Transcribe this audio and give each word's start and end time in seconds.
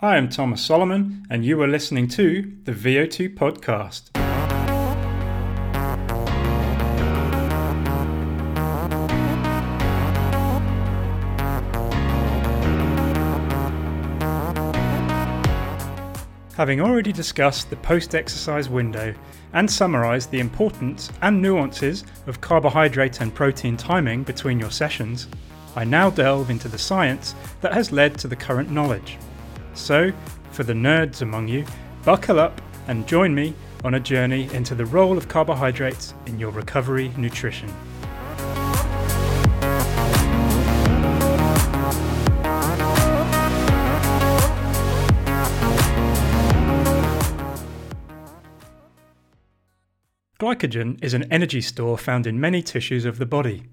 I 0.00 0.16
am 0.16 0.28
Thomas 0.28 0.64
Solomon, 0.64 1.26
and 1.28 1.44
you 1.44 1.60
are 1.60 1.66
listening 1.66 2.06
to 2.10 2.52
the 2.62 2.70
VO2 2.70 3.34
podcast. 3.34 4.14
Having 16.54 16.80
already 16.80 17.12
discussed 17.12 17.68
the 17.68 17.74
post 17.74 18.14
exercise 18.14 18.68
window 18.68 19.12
and 19.52 19.68
summarised 19.68 20.30
the 20.30 20.38
importance 20.38 21.10
and 21.22 21.42
nuances 21.42 22.04
of 22.28 22.40
carbohydrate 22.40 23.20
and 23.20 23.34
protein 23.34 23.76
timing 23.76 24.22
between 24.22 24.60
your 24.60 24.70
sessions, 24.70 25.26
I 25.74 25.82
now 25.82 26.08
delve 26.08 26.50
into 26.50 26.68
the 26.68 26.78
science 26.78 27.34
that 27.62 27.72
has 27.72 27.90
led 27.90 28.16
to 28.18 28.28
the 28.28 28.36
current 28.36 28.70
knowledge. 28.70 29.18
So, 29.78 30.12
for 30.50 30.64
the 30.64 30.74
nerds 30.74 31.22
among 31.22 31.48
you, 31.48 31.64
buckle 32.04 32.38
up 32.38 32.60
and 32.88 33.06
join 33.06 33.34
me 33.34 33.54
on 33.84 33.94
a 33.94 34.00
journey 34.00 34.52
into 34.52 34.74
the 34.74 34.84
role 34.84 35.16
of 35.16 35.28
carbohydrates 35.28 36.12
in 36.26 36.38
your 36.38 36.50
recovery 36.50 37.10
nutrition. 37.16 37.72
Glycogen 50.38 51.02
is 51.02 51.14
an 51.14 51.32
energy 51.32 51.60
store 51.60 51.96
found 51.96 52.26
in 52.26 52.38
many 52.38 52.62
tissues 52.62 53.04
of 53.04 53.18
the 53.18 53.26
body. 53.26 53.64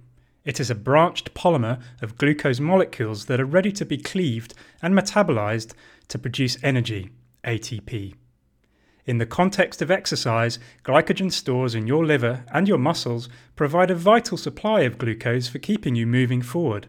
It 0.45 0.59
is 0.59 0.69
a 0.69 0.75
branched 0.75 1.33
polymer 1.33 1.81
of 2.03 2.17
glucose 2.19 2.59
molecules 2.59 3.25
that 3.25 3.39
are 3.39 3.45
ready 3.45 3.71
to 3.73 3.83
be 3.83 3.97
cleaved 3.97 4.53
and 4.79 4.93
metabolized 4.93 5.73
to 6.07 6.19
produce 6.19 6.57
energy, 6.61 7.09
ATP. 7.43 8.13
In 9.07 9.17
the 9.17 9.25
context 9.25 9.81
of 9.81 9.89
exercise, 9.89 10.59
glycogen 10.83 11.31
stores 11.31 11.73
in 11.73 11.87
your 11.87 12.05
liver 12.05 12.45
and 12.53 12.67
your 12.67 12.77
muscles 12.77 13.27
provide 13.55 13.89
a 13.89 13.95
vital 13.95 14.37
supply 14.37 14.81
of 14.81 14.99
glucose 14.99 15.47
for 15.47 15.57
keeping 15.57 15.95
you 15.95 16.05
moving 16.05 16.43
forward. 16.43 16.87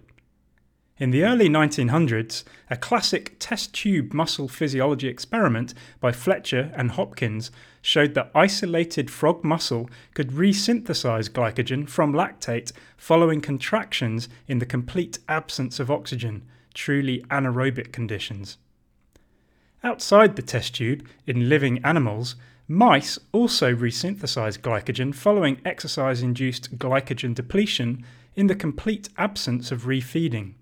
In 0.98 1.10
the 1.10 1.24
early 1.24 1.50
1900s, 1.50 2.42
a 2.70 2.76
classic 2.78 3.36
test 3.38 3.74
tube 3.74 4.14
muscle 4.14 4.48
physiology 4.48 5.08
experiment 5.08 5.74
by 6.00 6.10
Fletcher 6.10 6.72
and 6.74 6.92
Hopkins 6.92 7.50
showed 7.82 8.14
that 8.14 8.30
isolated 8.34 9.10
frog 9.10 9.44
muscle 9.44 9.90
could 10.14 10.30
resynthesize 10.30 11.28
glycogen 11.28 11.86
from 11.86 12.14
lactate 12.14 12.72
following 12.96 13.42
contractions 13.42 14.30
in 14.48 14.58
the 14.58 14.64
complete 14.64 15.18
absence 15.28 15.78
of 15.78 15.90
oxygen, 15.90 16.46
truly 16.72 17.22
anaerobic 17.30 17.92
conditions. 17.92 18.56
Outside 19.84 20.34
the 20.34 20.40
test 20.40 20.76
tube, 20.76 21.06
in 21.26 21.50
living 21.50 21.84
animals, 21.84 22.36
mice 22.68 23.18
also 23.32 23.74
resynthesize 23.74 24.58
glycogen 24.58 25.14
following 25.14 25.60
exercise 25.62 26.22
induced 26.22 26.78
glycogen 26.78 27.34
depletion 27.34 28.02
in 28.34 28.46
the 28.46 28.54
complete 28.54 29.10
absence 29.18 29.70
of 29.70 29.82
refeeding. 29.82 30.54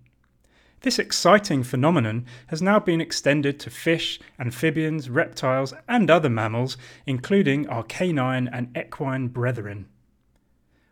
This 0.85 0.99
exciting 0.99 1.63
phenomenon 1.63 2.27
has 2.49 2.61
now 2.61 2.79
been 2.79 3.01
extended 3.01 3.59
to 3.61 3.71
fish, 3.71 4.21
amphibians, 4.39 5.09
reptiles, 5.09 5.73
and 5.89 6.11
other 6.11 6.29
mammals, 6.29 6.77
including 7.07 7.67
our 7.71 7.85
canine 7.85 8.49
and 8.53 8.69
equine 8.77 9.29
brethren. 9.29 9.87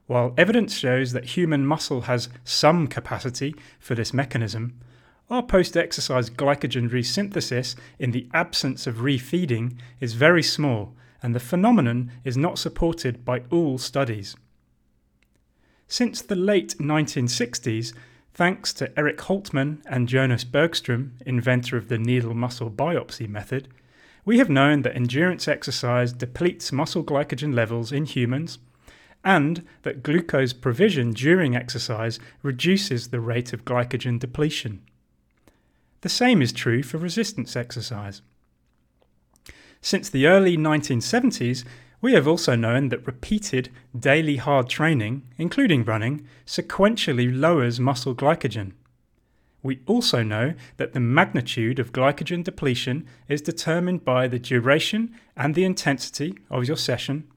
While 0.06 0.32
evidence 0.38 0.74
shows 0.74 1.12
that 1.12 1.36
human 1.36 1.66
muscle 1.66 2.02
has 2.02 2.30
some 2.42 2.86
capacity 2.86 3.54
for 3.78 3.94
this 3.94 4.14
mechanism, 4.14 4.80
our 5.28 5.42
post 5.42 5.76
exercise 5.76 6.30
glycogen 6.30 6.88
resynthesis 6.88 7.76
in 7.98 8.12
the 8.12 8.30
absence 8.32 8.86
of 8.86 9.02
refeeding 9.04 9.76
is 10.00 10.14
very 10.14 10.42
small, 10.42 10.96
and 11.22 11.34
the 11.34 11.38
phenomenon 11.38 12.10
is 12.24 12.38
not 12.38 12.58
supported 12.58 13.26
by 13.26 13.42
all 13.50 13.76
studies. 13.76 14.36
Since 15.86 16.22
the 16.22 16.36
late 16.36 16.78
1960s, 16.78 17.92
Thanks 18.34 18.72
to 18.74 18.98
Eric 18.98 19.18
Hultman 19.18 19.82
and 19.84 20.08
Jonas 20.08 20.44
Bergstrom, 20.44 21.18
inventor 21.26 21.76
of 21.76 21.88
the 21.88 21.98
needle 21.98 22.32
muscle 22.32 22.70
biopsy 22.70 23.28
method, 23.28 23.68
we 24.24 24.38
have 24.38 24.48
known 24.48 24.82
that 24.82 24.96
endurance 24.96 25.46
exercise 25.46 26.14
depletes 26.14 26.72
muscle 26.72 27.04
glycogen 27.04 27.54
levels 27.54 27.92
in 27.92 28.06
humans 28.06 28.58
and 29.22 29.66
that 29.82 30.02
glucose 30.02 30.52
provision 30.52 31.12
during 31.12 31.54
exercise 31.54 32.18
reduces 32.42 33.08
the 33.08 33.20
rate 33.20 33.52
of 33.52 33.64
glycogen 33.64 34.18
depletion. 34.18 34.82
The 36.00 36.08
same 36.08 36.40
is 36.40 36.52
true 36.52 36.82
for 36.82 36.98
resistance 36.98 37.54
exercise. 37.54 38.22
Since 39.80 40.08
the 40.08 40.26
early 40.26 40.56
1970s, 40.56 41.64
we 42.02 42.14
have 42.14 42.26
also 42.26 42.56
known 42.56 42.88
that 42.88 43.06
repeated 43.06 43.70
daily 43.96 44.36
hard 44.36 44.68
training, 44.68 45.22
including 45.38 45.84
running, 45.84 46.26
sequentially 46.44 47.30
lowers 47.32 47.78
muscle 47.78 48.14
glycogen. 48.14 48.72
We 49.62 49.80
also 49.86 50.24
know 50.24 50.54
that 50.78 50.94
the 50.94 51.00
magnitude 51.00 51.78
of 51.78 51.92
glycogen 51.92 52.42
depletion 52.42 53.06
is 53.28 53.40
determined 53.40 54.04
by 54.04 54.26
the 54.26 54.40
duration 54.40 55.14
and 55.36 55.54
the 55.54 55.64
intensity 55.64 56.36
of 56.50 56.66
your 56.66 56.76
session, 56.76 57.28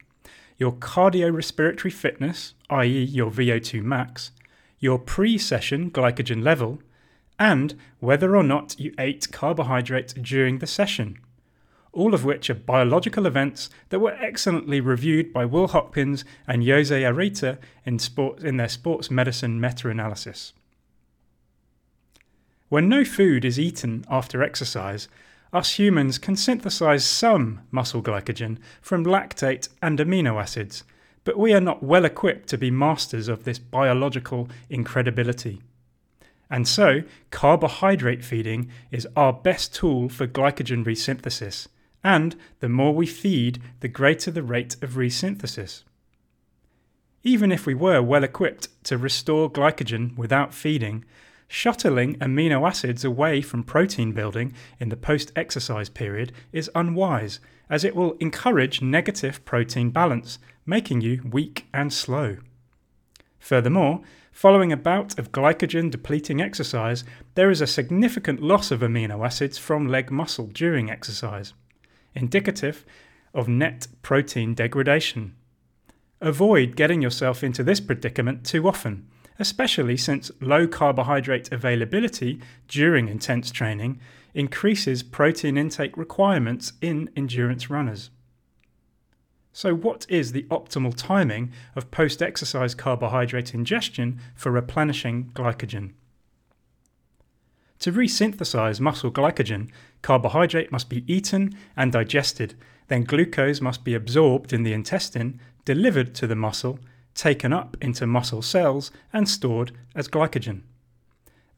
your 0.58 0.74
cardiorespiratory 0.74 1.94
fitness, 1.94 2.56
i.e., 2.72 3.04
your 3.04 3.30
VO2 3.30 3.84
max, 3.84 4.32
your 4.80 4.98
pre 4.98 5.38
session 5.38 5.92
glycogen 5.92 6.44
level, 6.44 6.82
and 7.38 7.76
whether 8.00 8.36
or 8.36 8.44
not 8.44 8.80
you 8.80 8.96
ate 8.98 9.32
carbohydrates 9.32 10.14
during 10.14 10.58
the 10.58 10.68
session 10.68 11.20
all 11.96 12.14
of 12.14 12.26
which 12.26 12.50
are 12.50 12.56
biological 12.56 13.26
events 13.26 13.70
that 13.90 14.00
were 14.00 14.14
excellently 14.22 14.80
reviewed 14.80 15.34
by 15.34 15.46
Will 15.46 15.70
Hopkins 15.70 16.24
and 16.46 16.68
Jose 16.68 17.02
Areta 17.02 17.58
in, 17.86 18.00
in 18.46 18.58
their 18.58 18.70
sports 18.70 19.10
medicine 19.10 19.60
meta 19.60 19.90
analysis. 19.90 20.54
When 22.68 22.90
no 22.90 23.06
food 23.06 23.46
is 23.46 23.60
eaten 23.60 24.06
after 24.10 24.44
exercise, 24.44 25.08
us 25.54 25.80
humans 25.80 26.18
can 26.18 26.36
synthesize 26.36 27.06
some 27.06 27.62
muscle 27.72 28.04
glycogen 28.04 28.58
from 28.82 29.06
lactate 29.06 29.70
and 29.82 29.98
amino 29.98 30.42
acids, 30.42 30.84
but 31.24 31.38
we 31.38 31.54
are 31.54 31.62
not 31.62 31.82
well 31.82 32.04
equipped 32.04 32.50
to 32.50 32.58
be 32.58 32.70
masters 32.70 33.30
of 33.30 33.46
this 33.46 33.58
biological 33.58 34.50
incredibility. 34.70 35.62
And 36.50 36.68
so, 36.68 37.04
carbohydrate 37.32 38.24
feeding 38.24 38.70
is 38.92 39.08
our 39.16 39.32
best 39.32 39.74
tool 39.74 40.10
for 40.10 40.28
glycogen 40.28 40.86
resynthesis, 40.86 41.68
and 42.06 42.36
the 42.60 42.70
more 42.70 42.94
we 42.94 43.08
feed, 43.08 43.60
the 43.80 43.88
greater 43.88 44.30
the 44.30 44.44
rate 44.44 44.76
of 44.84 44.92
resynthesis. 44.92 45.82
Even 47.24 47.52
if 47.52 47.66
we 47.66 47.74
were 47.74 48.00
well 48.00 48.24
equipped 48.24 48.68
to 48.84 48.96
restore 48.96 49.52
glycogen 49.52 50.16
without 50.16 50.54
feeding, 50.54 51.04
shuttling 51.48 52.16
amino 52.20 52.68
acids 52.68 53.04
away 53.04 53.42
from 53.42 53.64
protein 53.64 54.12
building 54.12 54.54
in 54.80 54.90
the 54.90 54.96
post 54.96 55.32
exercise 55.36 55.90
period 55.90 56.32
is 56.54 56.70
unwise, 56.76 57.40
as 57.72 57.84
it 57.84 57.96
will 57.96 58.12
encourage 58.20 58.84
negative 58.84 59.44
protein 59.44 59.90
balance, 59.90 60.38
making 60.64 61.02
you 61.02 61.24
weak 61.28 61.66
and 61.74 61.92
slow. 61.92 62.38
Furthermore, 63.40 64.02
following 64.32 64.72
a 64.72 64.78
bout 64.78 65.18
of 65.18 65.32
glycogen 65.32 65.90
depleting 65.90 66.40
exercise, 66.40 67.04
there 67.34 67.50
is 67.50 67.62
a 67.62 67.68
significant 67.68 68.44
loss 68.44 68.70
of 68.70 68.82
amino 68.82 69.26
acids 69.26 69.58
from 69.58 69.88
leg 69.88 70.12
muscle 70.12 70.46
during 70.54 70.92
exercise 70.92 71.56
indicative 72.16 72.86
of 73.34 73.48
net 73.48 73.88
protein 74.02 74.54
degradation. 74.54 75.36
Avoid 76.22 76.76
getting 76.76 77.02
yourself 77.02 77.44
into 77.44 77.64
this 77.64 77.80
predicament 77.80 78.46
too 78.46 78.68
often, 78.68 79.08
especially 79.38 79.98
since 79.98 80.32
low 80.40 80.68
carbohydrate 80.68 81.52
availability 81.52 82.40
during 82.68 83.10
intense 83.10 83.52
training 83.52 84.00
increases 84.34 85.04
protein 85.04 85.58
intake 85.58 85.98
requirements 85.98 86.74
in 86.82 87.10
endurance 87.16 87.70
runners. 87.70 88.10
So, 89.54 89.74
what 89.74 90.06
is 90.10 90.34
the 90.34 90.44
optimal 90.44 90.94
timing 90.96 91.52
of 91.76 91.90
post 91.90 92.22
exercise 92.22 92.76
carbohydrate 92.76 93.54
ingestion 93.54 94.20
for 94.36 94.52
replenishing 94.52 95.32
glycogen? 95.34 95.94
To 97.86 97.92
resynthesize 97.92 98.80
muscle 98.80 99.12
glycogen, 99.12 99.70
carbohydrate 100.02 100.72
must 100.72 100.90
be 100.90 101.04
eaten 101.06 101.56
and 101.78 101.92
digested, 101.92 102.56
then 102.88 103.04
glucose 103.04 103.62
must 103.62 103.84
be 103.84 103.94
absorbed 103.94 104.52
in 104.52 104.64
the 104.64 104.74
intestine, 104.74 105.40
delivered 105.66 106.16
to 106.16 106.26
the 106.26 106.36
muscle, 106.36 106.80
taken 107.14 107.54
up 107.54 107.78
into 107.80 108.08
muscle 108.08 108.42
cells, 108.42 108.90
and 109.14 109.30
stored 109.30 109.72
as 109.94 110.08
glycogen. 110.08 110.64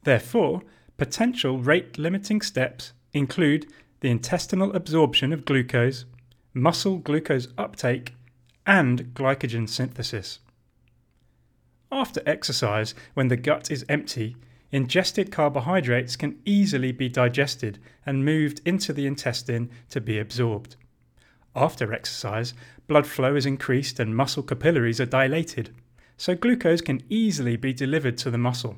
Therefore, 0.04 0.60
potential 0.98 1.60
rate 1.60 1.96
limiting 1.96 2.42
steps 2.42 2.92
include 3.14 3.66
the 4.00 4.10
intestinal 4.10 4.76
absorption 4.76 5.32
of 5.32 5.46
glucose, 5.46 6.04
muscle 6.52 6.98
glucose 6.98 7.48
uptake, 7.56 8.12
and 8.66 9.14
glycogen 9.14 9.66
synthesis. 9.66 10.40
After 11.90 12.20
exercise, 12.26 12.94
when 13.14 13.28
the 13.28 13.38
gut 13.38 13.70
is 13.70 13.86
empty, 13.88 14.36
ingested 14.70 15.32
carbohydrates 15.32 16.16
can 16.16 16.38
easily 16.44 16.92
be 16.92 17.08
digested 17.08 17.78
and 18.04 18.24
moved 18.24 18.60
into 18.64 18.92
the 18.92 19.06
intestine 19.06 19.70
to 19.90 20.00
be 20.00 20.18
absorbed. 20.18 20.76
After 21.56 21.92
exercise, 21.92 22.54
blood 22.86 23.06
flow 23.06 23.34
is 23.34 23.46
increased 23.46 23.98
and 23.98 24.14
muscle 24.14 24.42
capillaries 24.42 25.00
are 25.00 25.06
dilated, 25.06 25.70
so 26.16 26.34
glucose 26.34 26.80
can 26.80 27.02
easily 27.08 27.56
be 27.56 27.72
delivered 27.72 28.18
to 28.18 28.30
the 28.30 28.38
muscle. 28.38 28.76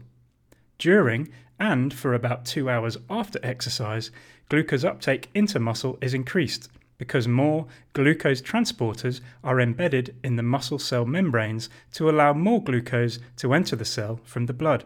During 0.78 1.28
and 1.58 1.92
for 1.92 2.14
about 2.14 2.46
two 2.46 2.70
hours 2.70 2.96
after 3.10 3.38
exercise, 3.42 4.10
glucose 4.48 4.84
uptake 4.84 5.28
into 5.34 5.58
muscle 5.58 5.98
is 6.00 6.14
increased 6.14 6.68
because 6.96 7.26
more 7.26 7.66
glucose 7.94 8.42
transporters 8.42 9.20
are 9.42 9.60
embedded 9.60 10.14
in 10.22 10.36
the 10.36 10.42
muscle 10.42 10.78
cell 10.78 11.06
membranes 11.06 11.70
to 11.92 12.10
allow 12.10 12.32
more 12.32 12.62
glucose 12.62 13.18
to 13.36 13.54
enter 13.54 13.74
the 13.74 13.84
cell 13.84 14.20
from 14.22 14.46
the 14.46 14.52
blood. 14.52 14.84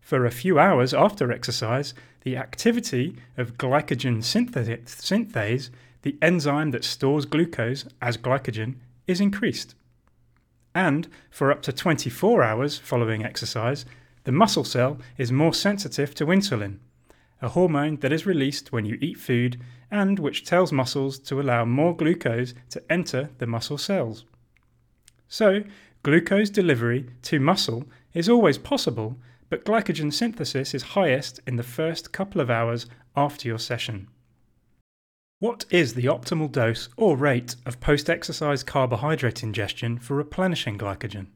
For 0.00 0.24
a 0.24 0.30
few 0.30 0.58
hours 0.58 0.92
after 0.92 1.30
exercise, 1.30 1.94
the 2.22 2.36
activity 2.36 3.16
of 3.36 3.56
glycogen 3.56 4.18
synthase, 4.18 5.70
the 6.02 6.18
enzyme 6.20 6.70
that 6.70 6.84
stores 6.84 7.26
glucose 7.26 7.84
as 8.02 8.16
glycogen, 8.16 8.76
is 9.06 9.20
increased. 9.20 9.74
And 10.74 11.08
for 11.30 11.50
up 11.50 11.62
to 11.62 11.72
24 11.72 12.42
hours 12.42 12.78
following 12.78 13.24
exercise, 13.24 13.84
the 14.24 14.32
muscle 14.32 14.64
cell 14.64 14.98
is 15.18 15.32
more 15.32 15.54
sensitive 15.54 16.14
to 16.16 16.26
insulin, 16.26 16.78
a 17.42 17.48
hormone 17.48 17.96
that 17.96 18.12
is 18.12 18.26
released 18.26 18.72
when 18.72 18.84
you 18.84 18.98
eat 19.00 19.18
food 19.18 19.60
and 19.90 20.18
which 20.18 20.44
tells 20.44 20.72
muscles 20.72 21.18
to 21.18 21.40
allow 21.40 21.64
more 21.64 21.96
glucose 21.96 22.54
to 22.68 22.82
enter 22.92 23.30
the 23.38 23.46
muscle 23.46 23.78
cells. 23.78 24.24
So, 25.26 25.64
glucose 26.02 26.50
delivery 26.50 27.08
to 27.22 27.40
muscle 27.40 27.84
is 28.14 28.28
always 28.28 28.58
possible, 28.58 29.16
but 29.50 29.64
glycogen 29.64 30.12
synthesis 30.12 30.72
is 30.72 30.94
highest 30.94 31.40
in 31.46 31.56
the 31.56 31.62
first 31.62 32.12
couple 32.12 32.40
of 32.40 32.48
hours 32.48 32.86
after 33.16 33.46
your 33.46 33.58
session. 33.58 34.08
What 35.40 35.64
is 35.70 35.94
the 35.94 36.04
optimal 36.04 36.50
dose 36.50 36.88
or 36.96 37.16
rate 37.16 37.56
of 37.66 37.80
post 37.80 38.08
exercise 38.08 38.62
carbohydrate 38.62 39.42
ingestion 39.42 39.98
for 39.98 40.14
replenishing 40.14 40.78
glycogen? 40.78 41.26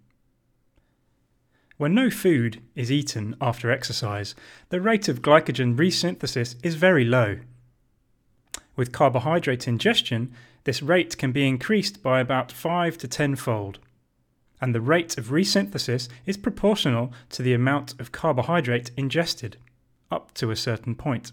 When 1.76 1.94
no 1.94 2.08
food 2.08 2.62
is 2.76 2.92
eaten 2.92 3.34
after 3.40 3.70
exercise, 3.70 4.36
the 4.68 4.80
rate 4.80 5.08
of 5.08 5.22
glycogen 5.22 5.76
resynthesis 5.76 6.54
is 6.62 6.76
very 6.76 7.04
low. 7.04 7.38
With 8.76 8.92
carbohydrate 8.92 9.66
ingestion, 9.66 10.32
this 10.62 10.82
rate 10.82 11.18
can 11.18 11.32
be 11.32 11.48
increased 11.48 12.00
by 12.02 12.20
about 12.20 12.52
5 12.52 12.96
to 12.98 13.08
10 13.08 13.36
fold, 13.36 13.80
and 14.60 14.74
the 14.74 14.80
rate 14.80 15.18
of 15.18 15.26
resynthesis 15.26 16.08
is 16.26 16.36
proportional 16.36 17.12
to 17.30 17.42
the 17.42 17.54
amount 17.54 17.98
of 18.00 18.12
carbohydrate 18.12 18.90
ingested, 18.96 19.56
up 20.10 20.32
to 20.34 20.50
a 20.50 20.56
certain 20.56 20.94
point. 20.94 21.32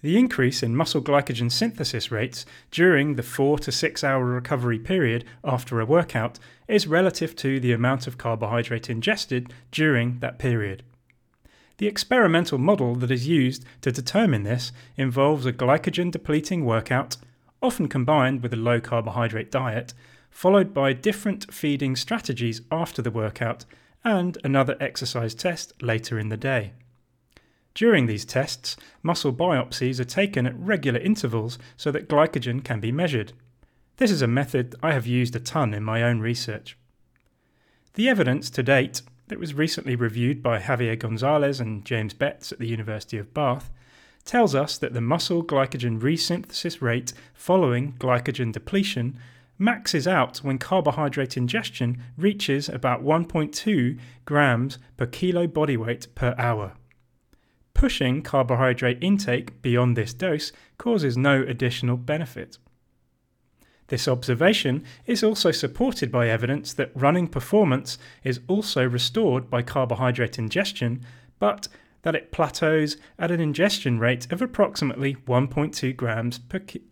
The 0.00 0.16
increase 0.16 0.62
in 0.62 0.76
muscle 0.76 1.02
glycogen 1.02 1.50
synthesis 1.50 2.12
rates 2.12 2.46
during 2.70 3.16
the 3.16 3.22
4 3.24 3.58
to 3.58 3.72
6 3.72 4.04
hour 4.04 4.24
recovery 4.24 4.78
period 4.78 5.24
after 5.42 5.80
a 5.80 5.86
workout 5.86 6.38
is 6.68 6.86
relative 6.86 7.34
to 7.36 7.58
the 7.58 7.72
amount 7.72 8.06
of 8.06 8.16
carbohydrate 8.16 8.88
ingested 8.88 9.52
during 9.72 10.20
that 10.20 10.38
period. 10.38 10.84
The 11.78 11.88
experimental 11.88 12.58
model 12.58 12.94
that 12.96 13.10
is 13.10 13.26
used 13.26 13.64
to 13.82 13.90
determine 13.90 14.44
this 14.44 14.70
involves 14.96 15.46
a 15.46 15.52
glycogen 15.52 16.12
depleting 16.12 16.64
workout, 16.64 17.16
often 17.60 17.88
combined 17.88 18.42
with 18.42 18.52
a 18.52 18.56
low 18.56 18.80
carbohydrate 18.80 19.50
diet, 19.50 19.94
followed 20.38 20.72
by 20.72 20.92
different 20.92 21.52
feeding 21.52 21.96
strategies 21.96 22.60
after 22.70 23.02
the 23.02 23.10
workout 23.10 23.64
and 24.04 24.38
another 24.44 24.76
exercise 24.78 25.34
test 25.34 25.72
later 25.82 26.16
in 26.16 26.28
the 26.28 26.36
day. 26.36 26.70
During 27.74 28.06
these 28.06 28.24
tests, 28.24 28.76
muscle 29.02 29.32
biopsies 29.32 29.98
are 29.98 30.04
taken 30.04 30.46
at 30.46 30.56
regular 30.56 31.00
intervals 31.00 31.58
so 31.76 31.90
that 31.90 32.08
glycogen 32.08 32.62
can 32.62 32.78
be 32.78 32.92
measured. 32.92 33.32
This 33.96 34.12
is 34.12 34.22
a 34.22 34.28
method 34.28 34.76
I 34.80 34.92
have 34.92 35.08
used 35.08 35.34
a 35.34 35.40
ton 35.40 35.74
in 35.74 35.82
my 35.82 36.04
own 36.04 36.20
research. 36.20 36.78
The 37.94 38.08
evidence 38.08 38.48
to 38.50 38.62
date, 38.62 39.02
that 39.26 39.40
was 39.40 39.54
recently 39.54 39.96
reviewed 39.96 40.40
by 40.40 40.60
Javier 40.60 40.96
Gonzalez 40.96 41.58
and 41.58 41.84
James 41.84 42.14
Betts 42.14 42.52
at 42.52 42.60
the 42.60 42.68
University 42.68 43.18
of 43.18 43.34
Bath, 43.34 43.72
tells 44.24 44.54
us 44.54 44.78
that 44.78 44.94
the 44.94 45.00
muscle 45.00 45.42
glycogen 45.42 46.00
resynthesis 46.00 46.80
rate 46.80 47.12
following 47.34 47.94
glycogen 47.94 48.52
depletion 48.52 49.18
maxes 49.58 50.06
out 50.06 50.38
when 50.38 50.58
carbohydrate 50.58 51.36
ingestion 51.36 52.02
reaches 52.16 52.68
about 52.68 53.02
1.2 53.02 53.98
grams 54.24 54.78
per 54.96 55.06
kilo 55.06 55.46
body 55.46 55.76
weight 55.76 56.06
per 56.14 56.34
hour. 56.38 56.74
Pushing 57.74 58.22
carbohydrate 58.22 58.98
intake 59.00 59.60
beyond 59.62 59.96
this 59.96 60.14
dose 60.14 60.52
causes 60.78 61.16
no 61.16 61.42
additional 61.42 61.96
benefit. 61.96 62.58
This 63.88 64.06
observation 64.06 64.84
is 65.06 65.22
also 65.24 65.50
supported 65.50 66.12
by 66.12 66.28
evidence 66.28 66.74
that 66.74 66.90
running 66.94 67.26
performance 67.26 67.98
is 68.22 68.40
also 68.46 68.86
restored 68.86 69.48
by 69.48 69.62
carbohydrate 69.62 70.38
ingestion, 70.38 71.04
but 71.38 71.68
that 72.02 72.14
it 72.14 72.30
plateaus 72.30 72.96
at 73.18 73.30
an 73.30 73.40
ingestion 73.40 73.98
rate 73.98 74.30
of 74.30 74.42
approximately 74.42 75.14
1.2 75.26 75.96
grams 75.96 76.38
per 76.38 76.58
ki- 76.58 76.82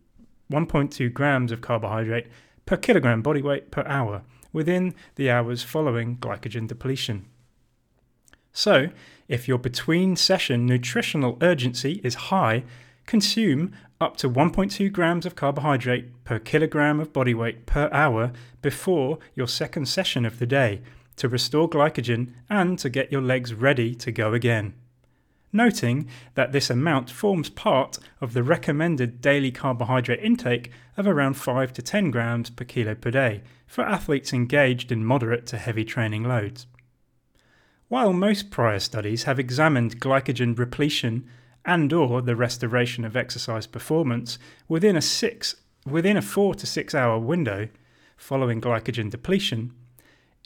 1.2 0.51 1.13
grams 1.13 1.53
of 1.53 1.61
carbohydrate 1.61 2.29
per 2.67 2.77
kilogram 2.77 3.23
body 3.23 3.41
weight 3.41 3.71
per 3.71 3.85
hour 3.87 4.23
within 4.53 4.95
the 5.15 5.31
hours 5.31 5.63
following 5.63 6.17
glycogen 6.19 6.67
depletion. 6.67 7.27
So, 8.53 8.89
if 9.29 9.49
your 9.49 9.59
between 9.59 10.17
session 10.17 10.67
nutritional 10.67 11.37
urgency 11.41 12.01
is 12.03 12.31
high, 12.31 12.65
consume 13.07 13.73
up 14.01 14.17
to 14.19 14.29
1.2 14.29 14.93
grams 14.93 15.27
of 15.27 15.35
carbohydrate 15.35 16.25
per 16.25 16.39
kilogram 16.39 17.01
of 17.01 17.13
body 17.13 17.35
weight 17.35 17.67
per 17.67 17.89
hour 17.93 18.33
before 18.63 19.19
your 19.35 19.49
second 19.49 19.87
session 19.87 20.25
of 20.25 20.39
the 20.39 20.47
day 20.47 20.81
to 21.17 21.29
restore 21.29 21.69
glycogen 21.69 22.33
and 22.49 22.79
to 22.79 22.91
get 22.91 23.13
your 23.13 23.23
legs 23.23 23.55
ready 23.55 23.95
to 23.95 24.13
go 24.13 24.35
again. 24.35 24.75
Noting 25.53 26.09
that 26.35 26.53
this 26.53 26.71
amount 26.71 27.11
forms 27.11 27.49
part 27.49 27.99
of 28.21 28.33
the 28.33 28.43
recommended 28.43 29.21
daily 29.21 29.51
carbohydrate 29.51 30.21
intake 30.23 30.71
of 30.97 31.07
around 31.07 31.35
5 31.35 31.73
to 31.75 31.83
10 31.83 32.11
grams 32.11 32.51
per 32.51 32.65
kilo 32.65 32.95
per 32.95 33.11
day 33.11 33.43
for 33.67 33.85
athletes 33.85 34.33
engaged 34.33 34.93
in 34.93 35.05
moderate 35.05 35.47
to 35.47 35.59
heavy 35.59 35.85
training 35.85 36.25
loads. 36.25 36.67
While 37.89 38.13
most 38.13 38.51
prior 38.51 38.81
studies 38.81 39.25
have 39.25 39.39
examined 39.39 40.01
glycogen 40.01 40.59
repletion 40.59 41.27
and 41.65 41.93
or 41.93 42.21
the 42.21 42.37
restoration 42.37 43.05
of 43.05 43.17
exercise 43.17 43.67
performance 43.67 44.39
within 44.69 44.97
a 44.97 45.03
6 45.03 45.57
within 45.85 46.17
a 46.17 46.23
4 46.23 46.55
to 46.57 46.67
6 46.67 46.95
hour 46.95 47.19
window 47.19 47.69
following 48.17 48.61
glycogen 48.61 49.11
depletion, 49.11 49.73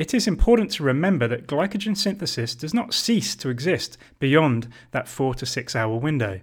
it 0.00 0.14
is 0.14 0.26
important 0.26 0.70
to 0.70 0.82
remember 0.82 1.28
that 1.28 1.46
glycogen 1.46 1.94
synthesis 1.94 2.54
does 2.54 2.72
not 2.72 2.94
cease 2.94 3.36
to 3.36 3.50
exist 3.50 3.98
beyond 4.18 4.66
that 4.92 5.06
4 5.06 5.34
to 5.34 5.44
6 5.44 5.76
hour 5.76 5.94
window. 5.94 6.40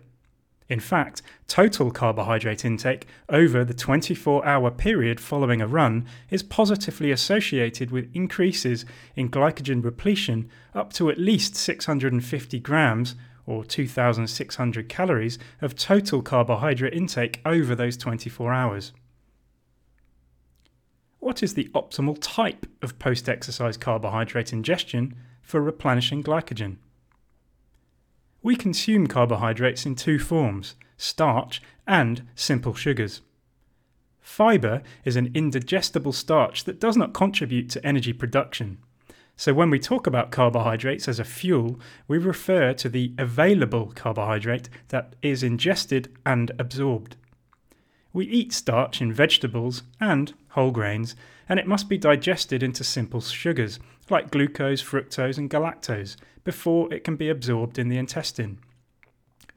In 0.70 0.80
fact, 0.80 1.24
total 1.48 1.90
carbohydrate 1.90 2.64
intake 2.64 3.08
over 3.30 3.66
the 3.66 3.74
24 3.74 4.46
hour 4.46 4.70
period 4.70 5.20
following 5.20 5.60
a 5.60 5.66
run 5.66 6.06
is 6.30 6.44
positively 6.44 7.10
associated 7.10 7.90
with 7.90 8.16
increases 8.16 8.86
in 9.16 9.28
glycogen 9.28 9.84
repletion 9.84 10.52
up 10.76 10.94
to 10.94 11.10
at 11.10 11.18
least 11.18 11.56
650 11.56 12.60
grams 12.60 13.16
or 13.48 13.66
2,600 13.66 14.88
calories 14.88 15.40
of 15.64 15.76
total 15.76 16.22
carbohydrate 16.22 16.94
intake 16.94 17.42
over 17.44 17.74
those 17.74 17.98
24 17.98 18.54
hours. 18.54 18.94
What 21.20 21.42
is 21.42 21.56
the 21.56 21.70
optimal 21.74 22.18
type 22.22 22.66
of 22.82 23.00
post 23.00 23.28
exercise 23.28 23.78
carbohydrate 23.78 24.54
ingestion 24.54 25.16
for 25.42 25.62
replenishing 25.62 26.24
glycogen? 26.24 26.78
We 28.44 28.56
consume 28.56 29.08
carbohydrates 29.08 29.86
in 29.86 29.96
two 29.96 30.20
forms 30.20 30.76
starch 30.98 31.62
and 31.86 32.28
simple 32.36 32.74
sugars. 32.74 33.22
Fibre 34.20 34.82
is 35.06 35.16
an 35.16 35.32
indigestible 35.34 36.12
starch 36.12 36.66
that 36.66 36.80
does 36.80 36.98
not 36.98 37.14
contribute 37.14 37.70
to 37.70 37.86
energy 37.86 38.14
production. 38.14 38.80
So, 39.36 39.54
when 39.54 39.70
we 39.70 39.80
talk 39.80 40.08
about 40.08 40.32
carbohydrates 40.32 41.08
as 41.08 41.20
a 41.20 41.24
fuel, 41.24 41.80
we 42.08 42.18
refer 42.18 42.74
to 42.74 42.90
the 42.90 43.14
available 43.18 43.92
carbohydrate 43.96 44.70
that 44.90 45.16
is 45.22 45.44
ingested 45.44 46.12
and 46.26 46.52
absorbed. 46.58 47.16
We 48.18 48.26
eat 48.26 48.52
starch 48.52 49.00
in 49.00 49.14
vegetables 49.14 49.84
and 50.00 50.34
whole 50.50 50.72
grains, 50.72 51.16
and 51.48 51.60
it 51.60 51.68
must 51.68 51.88
be 51.88 52.00
digested 52.00 52.64
into 52.64 52.84
simple 52.84 53.22
sugars 53.22 53.80
like 54.10 54.32
glucose, 54.32 54.82
fructose, 54.82 55.38
and 55.38 55.52
galactose, 55.52 56.16
before 56.44 56.92
it 56.92 57.04
can 57.04 57.16
be 57.16 57.30
absorbed 57.30 57.78
in 57.78 57.90
the 57.90 58.00
intestine. 58.00 58.58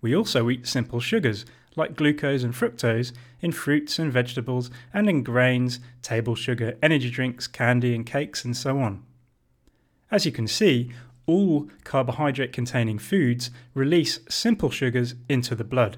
We 0.03 0.15
also 0.15 0.51
eat 0.51 0.67
simple 0.67 1.01
sugars, 1.01 1.47
like 1.75 1.97
glucose 1.97 2.43
and 2.43 2.53
fructose, 2.53 3.15
in 3.41 3.53
fruits 3.53 3.99
and 3.99 4.13
vegetables, 4.13 4.71
and 4.93 5.09
in 5.09 5.23
grains, 5.23 5.81
table 6.03 6.35
sugar, 6.35 6.77
energy 6.83 7.09
drinks, 7.09 7.47
candy, 7.47 7.95
and 7.95 8.05
cakes, 8.05 8.45
and 8.45 8.55
so 8.55 8.79
on. 8.79 9.03
As 10.11 10.27
you 10.27 10.33
can 10.33 10.47
see, 10.47 10.93
all 11.25 11.71
carbohydrate 11.85 12.53
containing 12.53 12.99
foods 12.99 13.51
release 13.73 14.21
simple 14.29 14.69
sugars 14.69 15.15
into 15.31 15.55
the 15.55 15.65
blood. 15.65 15.97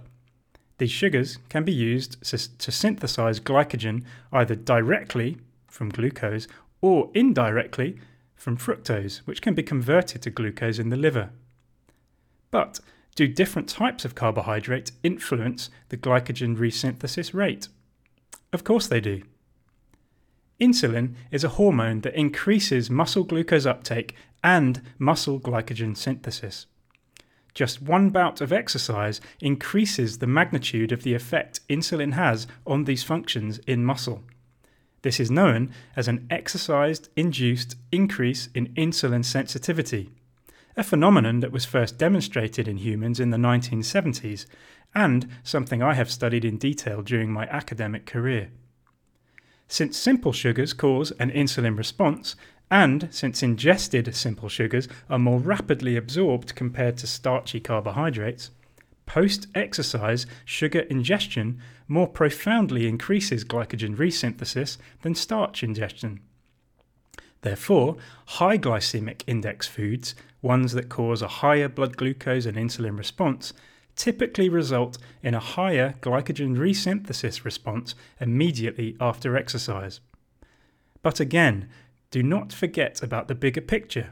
These 0.82 0.90
sugars 0.90 1.38
can 1.48 1.62
be 1.62 1.72
used 1.72 2.20
to 2.24 2.72
synthesize 2.72 3.38
glycogen 3.38 4.02
either 4.32 4.56
directly 4.56 5.36
from 5.68 5.90
glucose 5.90 6.48
or 6.80 7.08
indirectly 7.14 8.00
from 8.34 8.56
fructose, 8.56 9.18
which 9.18 9.40
can 9.40 9.54
be 9.54 9.62
converted 9.62 10.22
to 10.22 10.30
glucose 10.30 10.80
in 10.80 10.88
the 10.88 10.96
liver. 10.96 11.30
But 12.50 12.80
do 13.14 13.28
different 13.28 13.68
types 13.68 14.04
of 14.04 14.16
carbohydrate 14.16 14.90
influence 15.04 15.70
the 15.88 15.96
glycogen 15.96 16.56
resynthesis 16.56 17.32
rate? 17.32 17.68
Of 18.52 18.64
course 18.64 18.88
they 18.88 19.00
do. 19.00 19.22
Insulin 20.60 21.14
is 21.30 21.44
a 21.44 21.50
hormone 21.60 22.00
that 22.00 22.18
increases 22.18 22.90
muscle 22.90 23.22
glucose 23.22 23.66
uptake 23.66 24.16
and 24.42 24.82
muscle 24.98 25.38
glycogen 25.38 25.96
synthesis. 25.96 26.66
Just 27.54 27.82
one 27.82 28.10
bout 28.10 28.40
of 28.40 28.52
exercise 28.52 29.20
increases 29.40 30.18
the 30.18 30.26
magnitude 30.26 30.90
of 30.92 31.02
the 31.02 31.14
effect 31.14 31.60
insulin 31.68 32.14
has 32.14 32.46
on 32.66 32.84
these 32.84 33.02
functions 33.02 33.58
in 33.66 33.84
muscle. 33.84 34.22
This 35.02 35.20
is 35.20 35.30
known 35.30 35.72
as 35.96 36.08
an 36.08 36.26
exercise 36.30 37.08
induced 37.16 37.76
increase 37.90 38.48
in 38.54 38.68
insulin 38.68 39.24
sensitivity, 39.24 40.10
a 40.76 40.84
phenomenon 40.84 41.40
that 41.40 41.52
was 41.52 41.64
first 41.64 41.98
demonstrated 41.98 42.66
in 42.66 42.78
humans 42.78 43.20
in 43.20 43.30
the 43.30 43.36
1970s 43.36 44.46
and 44.94 45.28
something 45.42 45.82
I 45.82 45.94
have 45.94 46.10
studied 46.10 46.44
in 46.44 46.56
detail 46.56 47.02
during 47.02 47.32
my 47.32 47.46
academic 47.46 48.06
career. 48.06 48.50
Since 49.68 49.96
simple 49.96 50.32
sugars 50.32 50.72
cause 50.72 51.12
an 51.12 51.30
insulin 51.30 51.76
response, 51.76 52.36
and 52.72 53.06
since 53.10 53.42
ingested 53.42 54.12
simple 54.16 54.48
sugars 54.48 54.88
are 55.10 55.18
more 55.18 55.38
rapidly 55.38 55.94
absorbed 55.94 56.54
compared 56.54 56.96
to 56.96 57.06
starchy 57.06 57.60
carbohydrates, 57.60 58.50
post 59.04 59.46
exercise 59.54 60.24
sugar 60.46 60.80
ingestion 60.80 61.60
more 61.86 62.08
profoundly 62.08 62.88
increases 62.88 63.44
glycogen 63.44 63.94
resynthesis 63.94 64.78
than 65.02 65.14
starch 65.14 65.62
ingestion. 65.62 66.20
Therefore, 67.42 67.98
high 68.24 68.56
glycemic 68.56 69.20
index 69.26 69.68
foods, 69.68 70.14
ones 70.40 70.72
that 70.72 70.88
cause 70.88 71.20
a 71.20 71.28
higher 71.28 71.68
blood 71.68 71.98
glucose 71.98 72.46
and 72.46 72.56
insulin 72.56 72.96
response, 72.96 73.52
typically 73.96 74.48
result 74.48 74.96
in 75.22 75.34
a 75.34 75.40
higher 75.40 75.96
glycogen 76.00 76.56
resynthesis 76.56 77.44
response 77.44 77.94
immediately 78.18 78.96
after 78.98 79.36
exercise. 79.36 80.00
But 81.02 81.20
again, 81.20 81.68
do 82.12 82.22
not 82.22 82.52
forget 82.52 83.02
about 83.02 83.26
the 83.26 83.34
bigger 83.34 83.62
picture. 83.62 84.10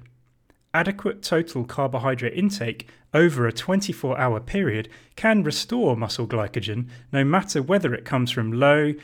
Adequate 0.72 1.22
total 1.22 1.64
carbohydrate 1.64 2.32
intake 2.32 2.88
over 3.12 3.46
a 3.46 3.52
24 3.52 4.18
hour 4.18 4.40
period 4.40 4.88
can 5.16 5.44
restore 5.44 5.96
muscle 5.96 6.26
glycogen 6.26 6.88
no 7.12 7.24
matter 7.24 7.62
whether 7.62 7.94
it 7.94 8.04
comes 8.04 8.30
from 8.30 8.52
low 8.52 8.94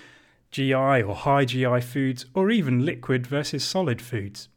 GI 0.50 1.02
or 1.02 1.14
high 1.14 1.44
GI 1.44 1.82
foods 1.82 2.24
or 2.32 2.50
even 2.50 2.86
liquid 2.86 3.26
versus 3.26 3.62
solid 3.62 4.00
foods. 4.00 4.48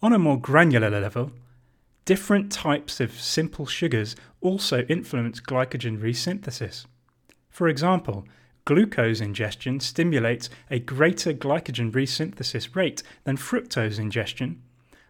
On 0.00 0.12
a 0.12 0.18
more 0.18 0.38
granular 0.38 0.88
level, 0.88 1.32
different 2.04 2.52
types 2.52 3.00
of 3.00 3.20
simple 3.20 3.66
sugars 3.66 4.14
also 4.40 4.82
influence 4.82 5.40
glycogen 5.40 5.98
resynthesis. 5.98 6.84
For 7.50 7.68
example, 7.68 8.24
Glucose 8.66 9.20
ingestion 9.20 9.78
stimulates 9.78 10.48
a 10.70 10.78
greater 10.78 11.34
glycogen 11.34 11.92
resynthesis 11.92 12.74
rate 12.74 13.02
than 13.24 13.36
fructose 13.36 13.98
ingestion, 13.98 14.62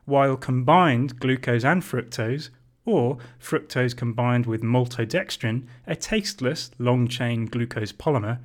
while 0.06 0.36
combined 0.36 1.20
glucose 1.20 1.64
and 1.64 1.82
fructose, 1.82 2.50
or 2.84 3.16
fructose 3.38 3.96
combined 3.96 4.46
with 4.46 4.62
maltodextrin, 4.62 5.66
a 5.86 5.94
tasteless 5.94 6.72
long 6.78 7.06
chain 7.06 7.46
glucose 7.46 7.92
polymer, 7.92 8.40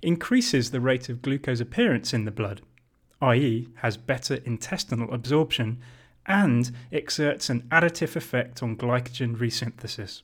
increases 0.00 0.70
the 0.70 0.80
rate 0.80 1.10
of 1.10 1.20
glucose 1.20 1.60
appearance 1.60 2.14
in 2.14 2.24
the 2.24 2.30
blood, 2.30 2.62
i.e., 3.20 3.68
has 3.76 3.98
better 3.98 4.36
intestinal 4.46 5.12
absorption, 5.12 5.78
and 6.26 6.70
exerts 6.90 7.50
an 7.50 7.60
additive 7.70 8.16
effect 8.16 8.62
on 8.62 8.76
glycogen 8.76 9.36
resynthesis. 9.36 10.22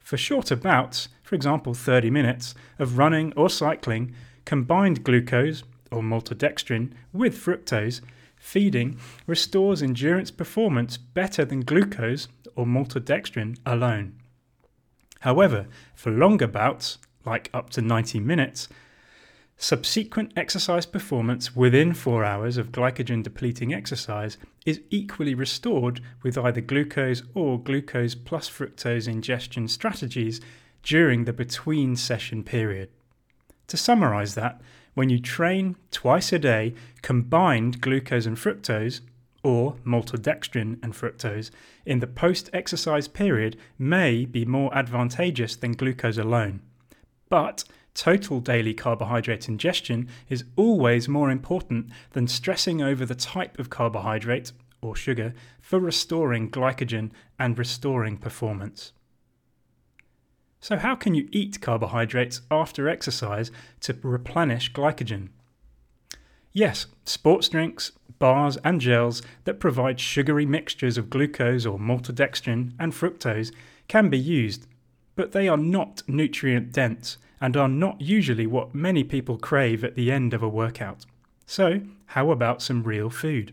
For 0.00 0.16
shorter 0.16 0.56
bouts, 0.56 1.08
for 1.22 1.34
example 1.34 1.74
30 1.74 2.10
minutes, 2.10 2.54
of 2.78 2.98
running 2.98 3.32
or 3.34 3.48
cycling, 3.48 4.14
combined 4.44 5.04
glucose 5.04 5.62
or 5.92 6.02
maltodextrin 6.02 6.92
with 7.12 7.36
fructose 7.36 8.00
feeding 8.36 8.98
restores 9.26 9.82
endurance 9.82 10.30
performance 10.30 10.96
better 10.96 11.44
than 11.44 11.60
glucose 11.60 12.26
or 12.56 12.64
maltodextrin 12.64 13.58
alone. 13.66 14.14
However, 15.20 15.66
for 15.94 16.10
longer 16.10 16.46
bouts, 16.46 16.98
like 17.26 17.50
up 17.52 17.68
to 17.70 17.82
90 17.82 18.18
minutes, 18.20 18.68
Subsequent 19.62 20.32
exercise 20.38 20.86
performance 20.86 21.54
within 21.54 21.92
four 21.92 22.24
hours 22.24 22.56
of 22.56 22.72
glycogen 22.72 23.22
depleting 23.22 23.74
exercise 23.74 24.38
is 24.70 24.80
equally 24.90 25.34
restored 25.34 26.00
with 26.22 26.38
either 26.38 26.60
glucose 26.60 27.22
or 27.34 27.60
glucose 27.60 28.14
plus 28.14 28.48
fructose 28.48 29.06
ingestion 29.06 29.68
strategies 29.68 30.40
during 30.82 31.24
the 31.24 31.32
between 31.32 31.96
session 31.96 32.42
period. 32.42 32.88
To 33.66 33.76
summarize 33.76 34.34
that, 34.36 34.60
when 34.94 35.10
you 35.10 35.20
train 35.20 35.76
twice 35.90 36.32
a 36.32 36.38
day, 36.38 36.74
combined 37.02 37.80
glucose 37.80 38.26
and 38.26 38.36
fructose, 38.36 39.00
or 39.42 39.76
maltodextrin 39.84 40.78
and 40.82 40.92
fructose, 40.92 41.50
in 41.84 42.00
the 42.00 42.06
post 42.06 42.50
exercise 42.52 43.08
period 43.08 43.56
may 43.78 44.24
be 44.24 44.44
more 44.44 44.74
advantageous 44.74 45.56
than 45.56 45.72
glucose 45.72 46.18
alone. 46.18 46.60
But 47.28 47.64
total 47.94 48.40
daily 48.40 48.74
carbohydrate 48.74 49.48
ingestion 49.48 50.08
is 50.28 50.44
always 50.56 51.08
more 51.08 51.30
important 51.30 51.90
than 52.12 52.28
stressing 52.28 52.80
over 52.80 53.04
the 53.04 53.14
type 53.14 53.58
of 53.58 53.70
carbohydrate 53.70 54.52
or 54.80 54.96
sugar 54.96 55.34
for 55.60 55.78
restoring 55.78 56.50
glycogen 56.50 57.10
and 57.38 57.58
restoring 57.58 58.16
performance. 58.16 58.92
So, 60.60 60.76
how 60.76 60.94
can 60.94 61.14
you 61.14 61.28
eat 61.32 61.60
carbohydrates 61.60 62.42
after 62.50 62.88
exercise 62.88 63.50
to 63.80 63.96
replenish 64.02 64.72
glycogen? 64.72 65.30
Yes, 66.52 66.86
sports 67.04 67.48
drinks, 67.48 67.92
bars, 68.18 68.58
and 68.64 68.80
gels 68.80 69.22
that 69.44 69.60
provide 69.60 69.98
sugary 70.00 70.44
mixtures 70.44 70.98
of 70.98 71.08
glucose 71.08 71.64
or 71.64 71.78
maltodextrin 71.78 72.72
and 72.78 72.92
fructose 72.92 73.52
can 73.88 74.10
be 74.10 74.18
used, 74.18 74.66
but 75.16 75.32
they 75.32 75.48
are 75.48 75.56
not 75.56 76.02
nutrient 76.06 76.72
dense 76.72 77.16
and 77.40 77.56
are 77.56 77.68
not 77.68 78.00
usually 78.00 78.46
what 78.46 78.74
many 78.74 79.02
people 79.02 79.38
crave 79.38 79.82
at 79.82 79.94
the 79.94 80.12
end 80.12 80.34
of 80.34 80.42
a 80.42 80.48
workout. 80.48 81.06
So, 81.46 81.80
how 82.06 82.30
about 82.30 82.62
some 82.62 82.82
real 82.82 83.10
food? 83.10 83.52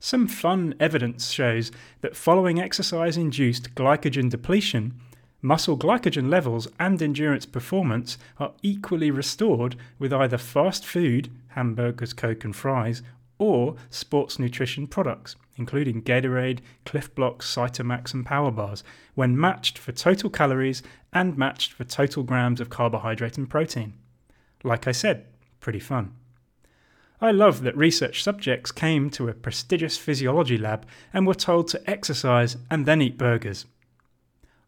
Some 0.00 0.26
fun 0.26 0.74
evidence 0.78 1.30
shows 1.30 1.72
that 2.00 2.16
following 2.16 2.60
exercise 2.60 3.16
induced 3.16 3.74
glycogen 3.74 4.28
depletion, 4.28 5.00
muscle 5.40 5.78
glycogen 5.78 6.28
levels 6.28 6.68
and 6.78 7.00
endurance 7.00 7.46
performance 7.46 8.18
are 8.38 8.52
equally 8.62 9.10
restored 9.10 9.76
with 9.98 10.12
either 10.12 10.38
fast 10.38 10.84
food, 10.84 11.30
hamburgers, 11.48 12.12
Coke, 12.12 12.44
and 12.44 12.54
fries, 12.54 13.02
or 13.38 13.76
sports 13.90 14.38
nutrition 14.38 14.86
products, 14.86 15.36
including 15.56 16.02
Gatorade, 16.02 16.60
Clif 16.84 17.14
Bloks, 17.14 17.52
Cytomax, 17.54 18.14
and 18.14 18.24
Power 18.26 18.50
Bars, 18.50 18.82
when 19.14 19.38
matched 19.38 19.78
for 19.78 19.92
total 19.92 20.30
calories 20.30 20.82
and 21.12 21.36
matched 21.36 21.72
for 21.72 21.84
total 21.84 22.22
grams 22.22 22.60
of 22.60 22.70
carbohydrate 22.70 23.38
and 23.38 23.48
protein. 23.48 23.94
Like 24.62 24.86
I 24.88 24.92
said, 24.92 25.26
pretty 25.60 25.80
fun. 25.80 26.14
I 27.20 27.30
love 27.30 27.62
that 27.62 27.76
research 27.76 28.22
subjects 28.22 28.72
came 28.72 29.08
to 29.10 29.28
a 29.28 29.34
prestigious 29.34 29.96
physiology 29.96 30.58
lab 30.58 30.86
and 31.12 31.26
were 31.26 31.34
told 31.34 31.68
to 31.68 31.90
exercise 31.90 32.56
and 32.70 32.86
then 32.86 33.00
eat 33.00 33.16
burgers. 33.16 33.66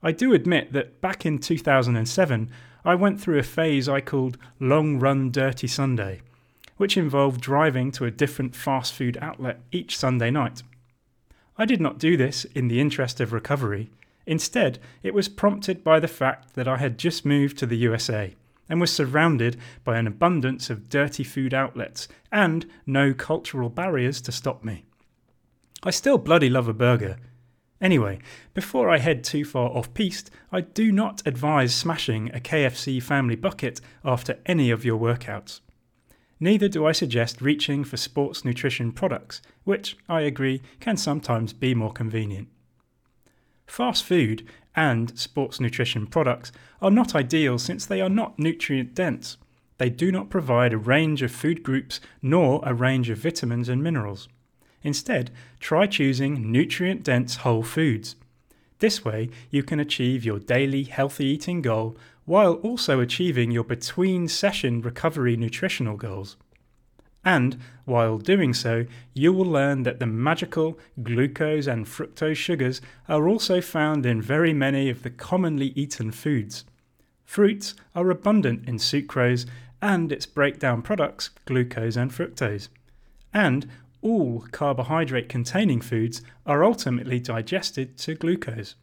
I 0.03 0.13
do 0.13 0.33
admit 0.33 0.73
that 0.73 1.01
back 1.01 1.27
in 1.27 1.39
2007, 1.39 2.51
I 2.85 2.95
went 2.95 3.21
through 3.21 3.39
a 3.39 3.43
phase 3.43 3.89
I 3.89 4.01
called 4.01 4.39
Long 4.61 5.01
Run 5.01 5.31
Dirty 5.33 5.67
Sunday 5.67 6.21
which 6.77 6.97
involved 6.97 7.41
driving 7.41 7.91
to 7.93 8.05
a 8.05 8.11
different 8.11 8.55
fast 8.55 8.93
food 8.93 9.19
outlet 9.21 9.61
each 9.73 9.97
Sunday 9.97 10.31
night. 10.31 10.63
I 11.59 11.65
did 11.65 11.81
not 11.81 11.99
do 11.99 12.17
this 12.17 12.45
in 12.55 12.69
the 12.69 12.81
interest 12.81 13.21
of 13.21 13.33
recovery. 13.33 13.91
Instead, 14.27 14.79
it 15.03 15.15
was 15.15 15.29
prompted 15.29 15.83
by 15.83 16.01
the 16.01 16.09
fact 16.09 16.55
that 16.55 16.69
I 16.69 16.77
had 16.77 16.99
just 16.99 17.25
moved 17.25 17.57
to 17.59 17.67
the 17.67 17.79
USA 17.79 18.35
and 18.69 18.81
was 18.81 18.93
surrounded 18.93 19.57
by 19.85 19.97
an 19.97 20.07
abundance 20.07 20.69
of 20.69 20.89
dirty 20.89 21.25
food 21.25 21.55
outlets 21.55 22.09
and 22.33 22.67
no 22.85 23.15
cultural 23.15 23.71
barriers 23.71 24.21
to 24.23 24.33
stop 24.33 24.65
me. 24.65 24.85
I 25.83 25.91
still 25.91 26.19
bloody 26.19 26.51
love 26.51 26.69
a 26.69 26.75
burger. 26.75 27.17
Anyway, 27.81 28.19
before 28.55 28.91
I 28.91 28.99
head 28.99 29.23
too 29.23 29.45
far 29.45 29.71
off 29.71 29.93
piste, 29.95 30.31
I 30.51 30.63
do 30.63 30.91
not 30.91 31.23
advise 31.27 31.75
smashing 31.75 32.31
a 32.35 32.41
KFC 32.41 33.03
family 33.03 33.37
bucket 33.37 33.81
after 34.05 34.39
any 34.47 34.71
of 34.71 34.85
your 34.85 34.99
workouts. 34.99 35.61
Neither 36.39 36.69
do 36.69 36.87
I 36.87 36.93
suggest 36.93 37.41
reaching 37.41 37.83
for 37.83 37.97
sports 37.97 38.45
nutrition 38.45 38.93
products, 38.93 39.41
which 39.65 39.97
I 40.09 40.21
agree 40.21 40.61
can 40.81 40.97
sometimes 40.97 41.53
be 41.53 41.75
more 41.75 41.93
convenient. 41.93 42.49
Fast 43.67 44.05
food 44.05 44.47
and 44.75 45.19
sports 45.19 45.59
nutrition 45.61 46.07
products 46.07 46.53
are 46.83 46.91
not 46.91 47.15
ideal 47.15 47.59
since 47.59 47.87
they 47.87 48.01
are 48.01 48.11
not 48.11 48.39
nutrient 48.39 48.95
dense. 48.95 49.39
They 49.79 49.91
do 49.91 50.13
not 50.13 50.31
provide 50.31 50.73
a 50.73 50.79
range 50.79 51.23
of 51.23 51.33
food 51.33 51.63
groups 51.63 52.01
nor 52.21 52.63
a 52.65 52.75
range 52.75 53.09
of 53.09 53.19
vitamins 53.19 53.69
and 53.69 53.83
minerals. 53.83 54.29
Instead, 54.83 55.31
try 55.59 55.87
choosing 55.87 56.53
nutrient 56.53 57.03
dense 57.03 57.37
whole 57.37 57.63
foods. 57.63 58.15
This 58.79 59.05
way, 59.05 59.31
you 59.51 59.63
can 59.63 59.81
achieve 59.81 60.25
your 60.25 60.39
daily 60.39 60.85
healthy 60.85 61.25
eating 61.25 61.63
goal 61.63 61.97
while 62.27 62.55
also 62.55 63.01
achieving 63.01 63.51
your 63.51 63.65
between 63.65 64.29
session 64.29 64.83
recovery 64.83 65.37
nutritional 65.37 65.97
goals. 65.97 66.37
And 67.25 67.59
while 67.85 68.19
doing 68.19 68.55
so, 68.55 68.87
you 69.15 69.33
will 69.33 69.47
learn 69.47 69.83
that 69.83 69.99
the 69.99 70.07
magical 70.07 70.79
glucose 71.03 71.67
and 71.67 71.87
fructose 71.87 72.37
sugars 72.37 72.81
are 73.09 73.27
also 73.27 73.61
found 73.61 74.07
in 74.07 74.23
very 74.23 74.53
many 74.53 74.89
of 74.91 75.03
the 75.03 75.11
commonly 75.11 75.73
eaten 75.75 76.13
foods. 76.13 76.65
Fruits 77.25 77.75
are 77.97 78.11
abundant 78.11 78.69
in 78.69 78.77
sucrose 78.77 79.47
and 79.83 80.13
its 80.13 80.27
breakdown 80.27 80.83
products, 80.83 81.31
glucose 81.45 81.97
and 81.97 82.13
fructose. 82.13 82.69
And 83.35 83.69
all 84.03 84.47
carbohydrate 84.53 85.29
containing 85.29 85.81
foods 85.81 86.23
are 86.47 86.63
ultimately 86.63 87.19
digested 87.19 87.99
to 87.99 88.15
glucose. 88.15 88.77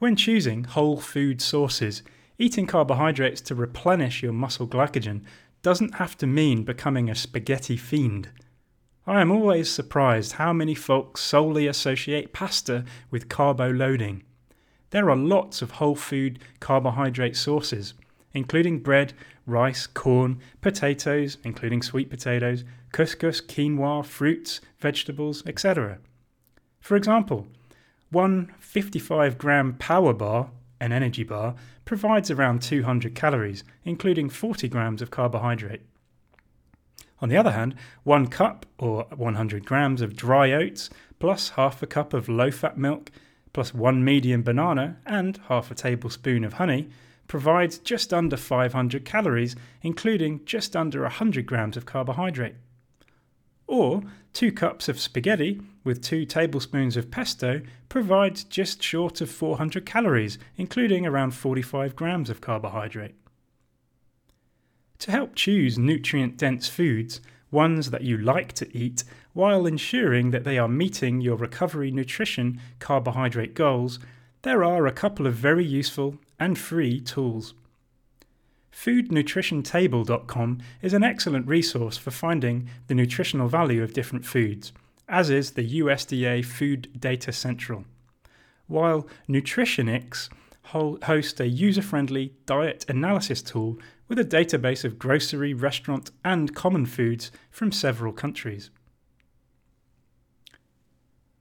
When 0.00 0.16
choosing 0.16 0.64
whole 0.64 0.98
food 0.98 1.42
sources, 1.42 2.02
eating 2.38 2.66
carbohydrates 2.66 3.42
to 3.42 3.54
replenish 3.54 4.22
your 4.22 4.32
muscle 4.32 4.66
glycogen 4.66 5.24
doesn't 5.60 5.96
have 5.96 6.16
to 6.16 6.26
mean 6.26 6.64
becoming 6.64 7.10
a 7.10 7.14
spaghetti 7.14 7.76
fiend. 7.76 8.30
I 9.06 9.20
am 9.20 9.30
always 9.30 9.70
surprised 9.70 10.32
how 10.32 10.54
many 10.54 10.74
folks 10.74 11.20
solely 11.20 11.66
associate 11.66 12.32
pasta 12.32 12.86
with 13.10 13.28
carbo 13.28 13.70
loading. 13.70 14.22
There 14.88 15.10
are 15.10 15.16
lots 15.16 15.60
of 15.60 15.72
whole 15.72 15.96
food 15.96 16.38
carbohydrate 16.60 17.36
sources, 17.36 17.92
including 18.32 18.78
bread, 18.78 19.12
rice, 19.44 19.86
corn, 19.86 20.40
potatoes, 20.62 21.36
including 21.44 21.82
sweet 21.82 22.08
potatoes, 22.08 22.64
couscous, 22.90 23.42
quinoa, 23.42 24.06
fruits, 24.06 24.62
vegetables, 24.78 25.46
etc. 25.46 25.98
For 26.80 26.96
example, 26.96 27.48
one 28.10 28.52
55 28.58 29.38
gram 29.38 29.74
power 29.74 30.12
bar, 30.12 30.50
an 30.80 30.92
energy 30.92 31.22
bar, 31.22 31.54
provides 31.84 32.30
around 32.30 32.62
200 32.62 33.14
calories, 33.14 33.64
including 33.84 34.28
40 34.28 34.68
grams 34.68 35.02
of 35.02 35.10
carbohydrate. 35.10 35.82
On 37.20 37.28
the 37.28 37.36
other 37.36 37.50
hand, 37.52 37.74
one 38.02 38.28
cup 38.28 38.66
or 38.78 39.06
100 39.14 39.66
grams 39.66 40.00
of 40.00 40.16
dry 40.16 40.52
oats 40.52 40.88
plus 41.18 41.50
half 41.50 41.82
a 41.82 41.86
cup 41.86 42.14
of 42.14 42.28
low 42.28 42.50
fat 42.50 42.78
milk 42.78 43.10
plus 43.52 43.74
one 43.74 44.04
medium 44.04 44.42
banana 44.42 44.96
and 45.04 45.38
half 45.48 45.70
a 45.70 45.74
tablespoon 45.74 46.44
of 46.44 46.54
honey 46.54 46.88
provides 47.26 47.78
just 47.78 48.12
under 48.12 48.36
500 48.36 49.04
calories, 49.04 49.54
including 49.82 50.44
just 50.44 50.74
under 50.74 51.02
100 51.02 51.46
grams 51.46 51.76
of 51.76 51.86
carbohydrate. 51.86 52.56
Or, 53.70 54.02
two 54.32 54.50
cups 54.50 54.88
of 54.88 54.98
spaghetti 54.98 55.60
with 55.84 56.02
two 56.02 56.24
tablespoons 56.24 56.96
of 56.96 57.08
pesto 57.08 57.62
provides 57.88 58.42
just 58.42 58.82
short 58.82 59.20
of 59.20 59.30
400 59.30 59.86
calories, 59.86 60.38
including 60.56 61.06
around 61.06 61.34
45 61.34 61.94
grams 61.94 62.30
of 62.30 62.40
carbohydrate. 62.40 63.14
To 64.98 65.12
help 65.12 65.36
choose 65.36 65.78
nutrient 65.78 66.36
dense 66.36 66.66
foods, 66.68 67.20
ones 67.52 67.90
that 67.90 68.02
you 68.02 68.18
like 68.18 68.54
to 68.54 68.76
eat, 68.76 69.04
while 69.34 69.66
ensuring 69.66 70.32
that 70.32 70.42
they 70.42 70.58
are 70.58 70.66
meeting 70.66 71.20
your 71.20 71.36
recovery 71.36 71.92
nutrition 71.92 72.60
carbohydrate 72.80 73.54
goals, 73.54 74.00
there 74.42 74.64
are 74.64 74.88
a 74.88 74.92
couple 74.92 75.28
of 75.28 75.34
very 75.34 75.64
useful 75.64 76.16
and 76.40 76.58
free 76.58 77.00
tools. 77.00 77.54
FoodNutritionTable.com 78.82 80.58
is 80.80 80.94
an 80.94 81.02
excellent 81.02 81.46
resource 81.46 81.98
for 81.98 82.10
finding 82.10 82.70
the 82.86 82.94
nutritional 82.94 83.46
value 83.46 83.82
of 83.82 83.92
different 83.92 84.24
foods, 84.24 84.72
as 85.06 85.28
is 85.28 85.50
the 85.50 85.80
USDA 85.80 86.42
Food 86.46 86.88
Data 86.98 87.30
Central. 87.30 87.84
While 88.68 89.06
Nutritionix 89.28 90.30
hosts 90.64 91.40
a 91.40 91.48
user 91.48 91.82
friendly 91.82 92.32
diet 92.46 92.86
analysis 92.88 93.42
tool 93.42 93.78
with 94.08 94.18
a 94.18 94.24
database 94.24 94.82
of 94.82 94.98
grocery, 94.98 95.52
restaurant, 95.52 96.10
and 96.24 96.54
common 96.54 96.86
foods 96.86 97.30
from 97.50 97.72
several 97.72 98.14
countries. 98.14 98.70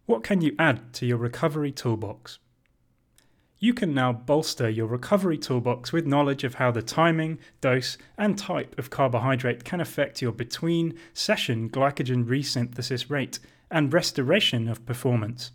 What 0.07 0.25
can 0.25 0.41
you 0.41 0.55
add 0.59 0.91
to 0.95 1.05
your 1.05 1.17
recovery 1.17 1.71
toolbox? 1.71 2.39
You 3.59 3.73
can 3.73 3.93
now 3.93 4.13
bolster 4.13 4.69
your 4.69 4.87
recovery 4.87 5.37
toolbox 5.37 5.91
with 5.91 6.07
knowledge 6.07 6.43
of 6.43 6.55
how 6.55 6.71
the 6.71 6.81
timing, 6.81 7.37
dose, 7.59 7.97
and 8.17 8.37
type 8.37 8.77
of 8.79 8.89
carbohydrate 8.89 9.65
can 9.65 9.81
affect 9.81 10.21
your 10.21 10.31
between 10.31 10.97
session 11.13 11.69
glycogen 11.69 12.25
resynthesis 12.25 13.09
rate 13.09 13.39
and 13.69 13.93
restoration 13.93 14.67
of 14.67 14.85
performance. 14.85 15.51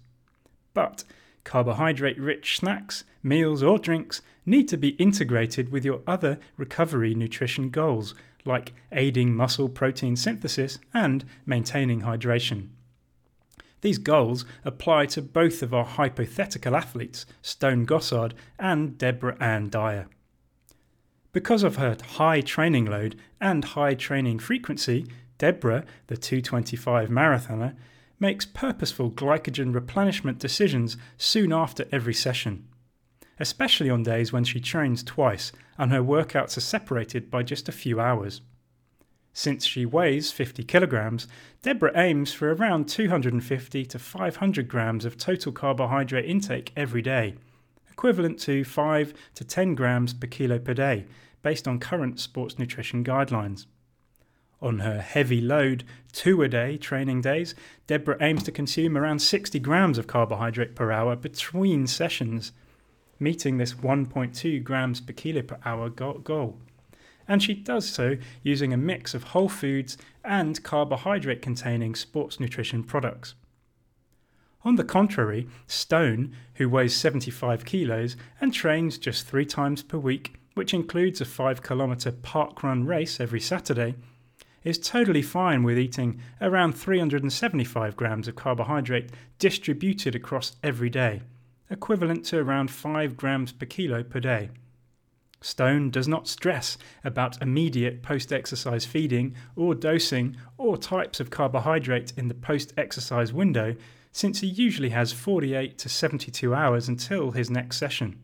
But 0.74 1.04
carbohydrate 1.44 2.18
rich 2.18 2.58
snacks, 2.58 3.04
meals, 3.22 3.62
or 3.62 3.78
drinks 3.78 4.20
need 4.44 4.68
to 4.68 4.76
be 4.76 4.90
integrated 4.90 5.72
with 5.72 5.84
your 5.84 6.00
other 6.06 6.38
recovery 6.56 7.14
nutrition 7.14 7.70
goals, 7.70 8.14
like 8.44 8.74
aiding 8.92 9.34
muscle 9.34 9.68
protein 9.68 10.16
synthesis 10.16 10.78
and 10.92 11.24
maintaining 11.46 12.02
hydration. 12.02 12.68
These 13.84 13.98
goals 13.98 14.46
apply 14.64 15.04
to 15.08 15.20
both 15.20 15.62
of 15.62 15.74
our 15.74 15.84
hypothetical 15.84 16.74
athletes, 16.74 17.26
Stone 17.42 17.84
Gossard 17.84 18.32
and 18.58 18.96
Deborah 18.96 19.36
Ann 19.38 19.68
Dyer. 19.68 20.06
Because 21.32 21.62
of 21.62 21.76
her 21.76 21.94
high 22.12 22.40
training 22.40 22.86
load 22.86 23.16
and 23.42 23.62
high 23.62 23.92
training 23.92 24.38
frequency, 24.38 25.04
Deborah, 25.36 25.84
the 26.06 26.16
225 26.16 27.10
marathoner, 27.10 27.76
makes 28.18 28.46
purposeful 28.46 29.10
glycogen 29.10 29.74
replenishment 29.74 30.38
decisions 30.38 30.96
soon 31.18 31.52
after 31.52 31.84
every 31.92 32.14
session, 32.14 32.66
especially 33.38 33.90
on 33.90 34.02
days 34.02 34.32
when 34.32 34.44
she 34.44 34.60
trains 34.60 35.02
twice 35.02 35.52
and 35.76 35.92
her 35.92 36.02
workouts 36.02 36.56
are 36.56 36.62
separated 36.62 37.30
by 37.30 37.42
just 37.42 37.68
a 37.68 37.72
few 37.72 38.00
hours. 38.00 38.40
Since 39.36 39.66
she 39.66 39.84
weighs 39.84 40.30
50 40.30 40.62
kilograms, 40.62 41.26
Deborah 41.62 41.90
aims 41.96 42.32
for 42.32 42.54
around 42.54 42.88
250 42.88 43.84
to 43.84 43.98
500 43.98 44.68
grams 44.68 45.04
of 45.04 45.18
total 45.18 45.50
carbohydrate 45.50 46.24
intake 46.24 46.72
every 46.76 47.02
day, 47.02 47.34
equivalent 47.90 48.38
to 48.42 48.62
5 48.62 49.12
to 49.34 49.44
10 49.44 49.74
grams 49.74 50.14
per 50.14 50.28
kilo 50.28 50.60
per 50.60 50.72
day, 50.72 51.04
based 51.42 51.66
on 51.66 51.80
current 51.80 52.20
sports 52.20 52.60
nutrition 52.60 53.02
guidelines. 53.02 53.66
On 54.62 54.78
her 54.78 55.00
heavy 55.00 55.40
load, 55.40 55.82
two 56.12 56.40
a 56.42 56.48
day 56.48 56.76
training 56.76 57.20
days, 57.20 57.56
Deborah 57.88 58.16
aims 58.20 58.44
to 58.44 58.52
consume 58.52 58.96
around 58.96 59.18
60 59.18 59.58
grams 59.58 59.98
of 59.98 60.06
carbohydrate 60.06 60.76
per 60.76 60.92
hour 60.92 61.16
between 61.16 61.88
sessions, 61.88 62.52
meeting 63.18 63.58
this 63.58 63.74
1.2 63.74 64.62
grams 64.62 65.00
per 65.00 65.12
kilo 65.12 65.42
per 65.42 65.58
hour 65.64 65.90
goal 65.90 66.60
and 67.28 67.42
she 67.42 67.54
does 67.54 67.88
so 67.88 68.16
using 68.42 68.72
a 68.72 68.76
mix 68.76 69.14
of 69.14 69.24
whole 69.24 69.48
foods 69.48 69.96
and 70.24 70.62
carbohydrate 70.62 71.42
containing 71.42 71.94
sports 71.94 72.40
nutrition 72.40 72.82
products. 72.82 73.34
On 74.64 74.76
the 74.76 74.84
contrary, 74.84 75.46
Stone, 75.66 76.34
who 76.54 76.68
weighs 76.68 76.94
75 76.96 77.64
kilos 77.66 78.16
and 78.40 78.52
trains 78.52 78.96
just 78.96 79.26
three 79.26 79.44
times 79.44 79.82
per 79.82 79.98
week, 79.98 80.36
which 80.54 80.72
includes 80.72 81.20
a 81.20 81.26
5 81.26 81.62
kilometre 81.62 82.12
park 82.12 82.62
run 82.62 82.86
race 82.86 83.20
every 83.20 83.40
Saturday, 83.40 83.94
is 84.62 84.78
totally 84.78 85.20
fine 85.20 85.62
with 85.62 85.78
eating 85.78 86.18
around 86.40 86.72
375 86.72 87.96
grams 87.96 88.26
of 88.26 88.34
carbohydrate 88.34 89.10
distributed 89.38 90.14
across 90.14 90.56
every 90.62 90.88
day, 90.88 91.20
equivalent 91.68 92.24
to 92.24 92.38
around 92.38 92.70
5 92.70 93.16
grams 93.16 93.52
per 93.52 93.66
kilo 93.66 94.02
per 94.02 94.20
day. 94.20 94.48
Stone 95.44 95.90
does 95.90 96.08
not 96.08 96.26
stress 96.26 96.78
about 97.04 97.42
immediate 97.42 98.02
post 98.02 98.32
exercise 98.32 98.86
feeding 98.86 99.34
or 99.56 99.74
dosing 99.74 100.38
or 100.56 100.78
types 100.78 101.20
of 101.20 101.28
carbohydrate 101.28 102.14
in 102.16 102.28
the 102.28 102.34
post 102.34 102.72
exercise 102.78 103.30
window, 103.30 103.76
since 104.10 104.40
he 104.40 104.46
usually 104.46 104.88
has 104.88 105.12
48 105.12 105.76
to 105.76 105.88
72 105.90 106.54
hours 106.54 106.88
until 106.88 107.32
his 107.32 107.50
next 107.50 107.76
session. 107.76 108.18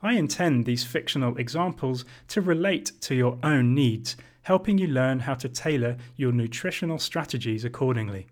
I 0.00 0.12
intend 0.12 0.66
these 0.66 0.84
fictional 0.84 1.36
examples 1.36 2.04
to 2.28 2.40
relate 2.40 2.92
to 3.00 3.16
your 3.16 3.36
own 3.42 3.74
needs, 3.74 4.16
helping 4.42 4.78
you 4.78 4.86
learn 4.86 5.18
how 5.18 5.34
to 5.34 5.48
tailor 5.48 5.96
your 6.14 6.30
nutritional 6.30 7.00
strategies 7.00 7.64
accordingly. 7.64 8.28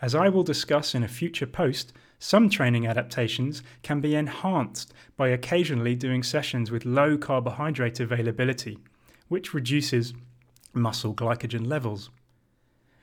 As 0.00 0.16
I 0.16 0.28
will 0.28 0.42
discuss 0.42 0.92
in 0.92 1.04
a 1.04 1.08
future 1.08 1.46
post, 1.46 1.92
some 2.22 2.48
training 2.48 2.86
adaptations 2.86 3.64
can 3.82 4.00
be 4.00 4.14
enhanced 4.14 4.94
by 5.16 5.26
occasionally 5.26 5.96
doing 5.96 6.22
sessions 6.22 6.70
with 6.70 6.84
low 6.84 7.18
carbohydrate 7.18 7.98
availability, 7.98 8.78
which 9.26 9.52
reduces 9.52 10.14
muscle 10.72 11.12
glycogen 11.12 11.66
levels. 11.66 12.10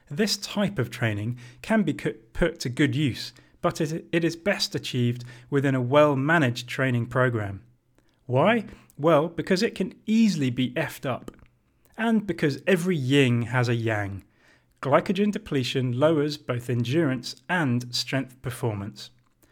This 0.09 0.37
type 0.37 0.79
of 0.79 0.89
training 0.89 1.37
can 1.61 1.83
be 1.83 1.93
put 1.93 2.61
to 2.61 2.69
good 2.69 2.95
use, 2.95 3.33
but 3.61 3.81
it 3.81 4.23
is 4.23 4.37
best 4.37 4.73
achieved 4.73 5.25
within 5.49 5.75
a 5.75 5.81
well 5.81 6.15
managed 6.15 6.69
training 6.69 7.07
program. 7.07 7.61
Why? 8.25 8.67
Well, 8.97 9.27
because 9.27 9.61
it 9.61 9.75
can 9.75 9.95
easily 10.05 10.49
be 10.49 10.71
effed 10.75 11.05
up, 11.05 11.31
and 11.97 12.25
because 12.25 12.63
every 12.65 12.95
yin 12.95 13.41
has 13.41 13.67
a 13.67 13.75
yang. 13.75 14.23
Glycogen 14.81 15.29
depletion 15.29 15.99
lowers 15.99 16.37
both 16.37 16.69
endurance 16.69 17.35
and 17.49 17.93
strength 17.93 18.41
performance. 18.41 19.09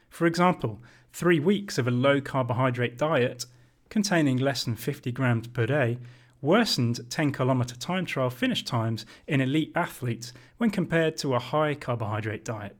For 0.10 0.26
example, 0.26 0.82
three 1.12 1.40
weeks 1.40 1.78
of 1.78 1.86
a 1.86 1.92
low 1.92 2.22
carbohydrate 2.22 2.98
diet, 2.98 3.46
containing 3.90 4.38
less 4.38 4.64
than 4.64 4.78
50 4.78 5.12
grams 5.12 5.48
per 5.48 5.66
day, 5.66 5.98
worsened 6.42 7.10
10 7.10 7.34
kilometre 7.34 7.76
time 7.76 8.06
trial 8.06 8.30
finish 8.30 8.64
times 8.64 9.06
in 9.28 9.42
elite 9.42 9.74
athletes 9.76 10.32
when 10.60 10.70
compared 10.70 11.18
to 11.18 11.34
a 11.34 11.40
high 11.40 11.76
carbohydrate 11.76 12.46
diet. 12.46 12.78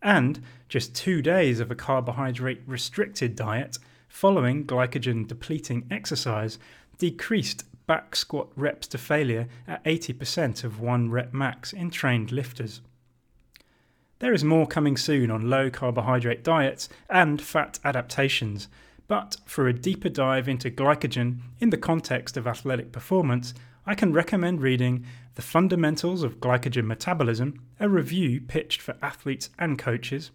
And 0.00 0.40
just 0.68 0.94
two 0.94 1.20
days 1.20 1.58
of 1.58 1.72
a 1.72 1.76
carbohydrate 1.76 2.62
restricted 2.64 3.34
diet 3.34 3.78
following 4.08 4.66
glycogen 4.66 5.26
depleting 5.26 5.86
exercise 5.90 6.60
decreased 6.98 7.64
back 7.92 8.16
squat 8.16 8.48
reps 8.56 8.86
to 8.86 8.96
failure 8.96 9.46
at 9.68 9.84
80% 9.84 10.64
of 10.64 10.80
one 10.80 11.10
rep 11.10 11.34
max 11.34 11.74
in 11.74 11.90
trained 11.90 12.32
lifters. 12.32 12.80
There 14.18 14.32
is 14.32 14.42
more 14.42 14.66
coming 14.66 14.96
soon 14.96 15.30
on 15.30 15.50
low 15.50 15.68
carbohydrate 15.68 16.42
diets 16.42 16.88
and 17.10 17.42
fat 17.42 17.78
adaptations, 17.84 18.68
but 19.08 19.36
for 19.44 19.68
a 19.68 19.74
deeper 19.74 20.08
dive 20.08 20.48
into 20.48 20.70
glycogen 20.70 21.40
in 21.60 21.68
the 21.68 21.76
context 21.76 22.38
of 22.38 22.46
athletic 22.46 22.92
performance, 22.92 23.52
I 23.84 23.94
can 23.94 24.14
recommend 24.14 24.62
reading 24.62 25.04
The 25.34 25.42
Fundamentals 25.42 26.22
of 26.22 26.40
Glycogen 26.40 26.86
Metabolism, 26.86 27.60
a 27.78 27.90
review 27.90 28.40
pitched 28.40 28.80
for 28.80 28.96
athletes 29.02 29.50
and 29.58 29.78
coaches, 29.78 30.30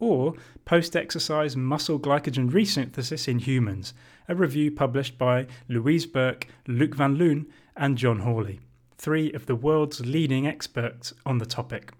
or 0.00 0.34
Post 0.64 0.96
Exercise 0.96 1.56
Muscle 1.56 2.00
Glycogen 2.00 2.50
Resynthesis 2.50 3.28
in 3.28 3.38
Humans, 3.38 3.94
a 4.28 4.34
review 4.34 4.72
published 4.72 5.18
by 5.18 5.46
Louise 5.68 6.06
Burke, 6.06 6.48
Luc 6.66 6.94
Van 6.94 7.14
Loon, 7.14 7.46
and 7.76 7.96
John 7.96 8.20
Hawley, 8.20 8.60
three 8.98 9.32
of 9.32 9.46
the 9.46 9.54
world's 9.54 10.00
leading 10.00 10.46
experts 10.46 11.14
on 11.24 11.38
the 11.38 11.46
topic. 11.46 11.92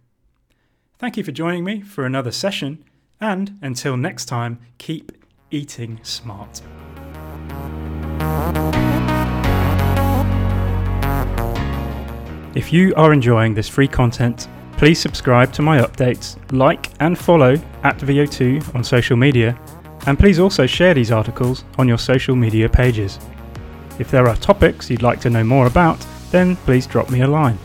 Thank 0.99 1.17
you 1.17 1.25
for 1.25 1.33
joining 1.33 1.65
me 1.65 1.81
for 1.81 2.05
another 2.05 2.33
session, 2.33 2.85
and 3.21 3.59
until 3.63 3.97
next 3.97 4.25
time, 4.25 4.59
keep 4.79 5.13
eating 5.51 6.01
smart. 6.03 6.63
If 12.53 12.73
you 12.73 12.93
are 12.97 13.13
enjoying 13.13 13.55
this 13.55 13.69
free 13.69 13.87
content, 13.87 14.49
please 14.81 14.99
subscribe 14.99 15.53
to 15.53 15.61
my 15.61 15.79
updates, 15.79 16.39
like 16.53 16.89
and 17.01 17.19
follow 17.19 17.53
at 17.83 17.99
VO2 17.99 18.75
on 18.75 18.83
social 18.83 19.15
media, 19.15 19.55
and 20.07 20.19
please 20.19 20.39
also 20.39 20.67
share 20.67 20.95
these 20.95 21.13
articles 21.13 21.65
on 21.77 21.87
your 21.87 21.99
social 21.99 22.35
media 22.35 22.67
pages. 22.67 23.19
If 23.99 24.11
there 24.11 24.27
are 24.27 24.37
topics 24.37 24.89
you'd 24.89 25.03
like 25.03 25.21
to 25.21 25.29
know 25.29 25.45
more 25.45 25.67
about, 25.67 26.03
then 26.31 26.57
please 26.57 26.87
drop 26.87 27.11
me 27.11 27.21
a 27.21 27.29
line. 27.29 27.59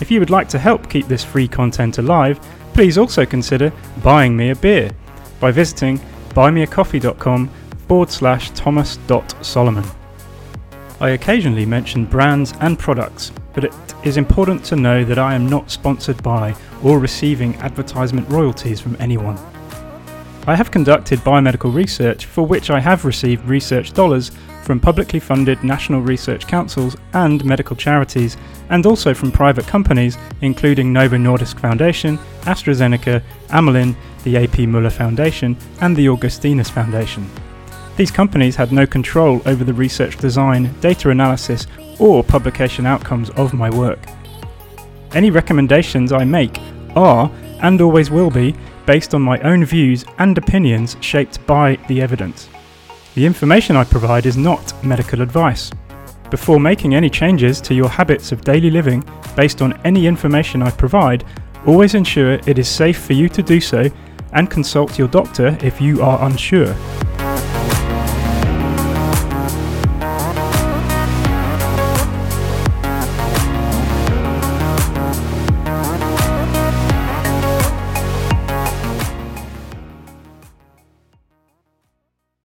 If 0.00 0.10
you 0.10 0.18
would 0.18 0.30
like 0.30 0.48
to 0.48 0.58
help 0.58 0.90
keep 0.90 1.06
this 1.06 1.22
free 1.22 1.46
content 1.46 1.98
alive, 1.98 2.40
please 2.74 2.98
also 2.98 3.24
consider 3.24 3.72
buying 4.02 4.36
me 4.36 4.50
a 4.50 4.56
beer 4.56 4.90
by 5.38 5.52
visiting 5.52 6.00
buymeacoffee.com 6.30 7.48
forward 7.86 8.10
slash 8.10 8.50
thomas.solomon. 8.50 9.84
I 11.00 11.10
occasionally 11.10 11.66
mention 11.66 12.04
brands 12.04 12.52
and 12.60 12.76
products, 12.76 13.30
but 13.56 13.64
it 13.64 13.74
is 14.04 14.18
important 14.18 14.62
to 14.66 14.76
know 14.76 15.02
that 15.02 15.18
I 15.18 15.34
am 15.34 15.48
not 15.48 15.70
sponsored 15.70 16.22
by 16.22 16.54
or 16.84 17.00
receiving 17.00 17.56
advertisement 17.56 18.28
royalties 18.28 18.80
from 18.80 18.96
anyone. 19.00 19.38
I 20.46 20.54
have 20.54 20.70
conducted 20.70 21.18
biomedical 21.20 21.74
research 21.74 22.26
for 22.26 22.46
which 22.46 22.70
I 22.70 22.78
have 22.78 23.04
received 23.04 23.46
research 23.46 23.92
dollars 23.94 24.30
from 24.62 24.78
publicly 24.78 25.20
funded 25.20 25.64
national 25.64 26.02
research 26.02 26.46
councils 26.46 26.96
and 27.14 27.44
medical 27.44 27.76
charities, 27.76 28.36
and 28.68 28.84
also 28.84 29.14
from 29.14 29.32
private 29.32 29.66
companies 29.66 30.18
including 30.42 30.92
Novo 30.92 31.16
Nordisk 31.16 31.58
Foundation, 31.58 32.18
AstraZeneca, 32.42 33.22
Amylin, 33.48 33.96
the 34.24 34.36
AP 34.36 34.68
Muller 34.68 34.90
Foundation, 34.90 35.56
and 35.80 35.96
the 35.96 36.08
Augustinus 36.08 36.68
Foundation. 36.68 37.30
These 37.96 38.10
companies 38.10 38.56
had 38.56 38.72
no 38.72 38.86
control 38.86 39.40
over 39.46 39.64
the 39.64 39.72
research 39.72 40.18
design, 40.18 40.74
data 40.80 41.08
analysis, 41.08 41.66
or 41.98 42.22
publication 42.22 42.84
outcomes 42.84 43.30
of 43.30 43.54
my 43.54 43.70
work. 43.70 43.98
Any 45.14 45.30
recommendations 45.30 46.12
I 46.12 46.24
make 46.24 46.58
are, 46.94 47.30
and 47.62 47.80
always 47.80 48.10
will 48.10 48.30
be, 48.30 48.54
based 48.84 49.14
on 49.14 49.22
my 49.22 49.40
own 49.40 49.64
views 49.64 50.04
and 50.18 50.36
opinions 50.36 50.96
shaped 51.00 51.44
by 51.46 51.76
the 51.88 52.02
evidence. 52.02 52.50
The 53.14 53.24
information 53.24 53.76
I 53.76 53.84
provide 53.84 54.26
is 54.26 54.36
not 54.36 54.74
medical 54.84 55.22
advice. 55.22 55.70
Before 56.30 56.60
making 56.60 56.94
any 56.94 57.08
changes 57.08 57.62
to 57.62 57.74
your 57.74 57.88
habits 57.88 58.30
of 58.30 58.42
daily 58.42 58.70
living 58.70 59.02
based 59.36 59.62
on 59.62 59.72
any 59.84 60.06
information 60.06 60.62
I 60.62 60.70
provide, 60.70 61.24
always 61.66 61.94
ensure 61.94 62.34
it 62.46 62.58
is 62.58 62.68
safe 62.68 62.98
for 63.02 63.14
you 63.14 63.30
to 63.30 63.42
do 63.42 63.58
so 63.58 63.90
and 64.32 64.50
consult 64.50 64.98
your 64.98 65.08
doctor 65.08 65.56
if 65.62 65.80
you 65.80 66.02
are 66.02 66.22
unsure. 66.26 66.74